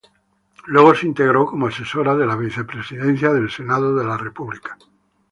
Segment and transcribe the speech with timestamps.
[0.65, 4.75] Luego se integró como asesora de la Vicepresidencia del Senado de la República.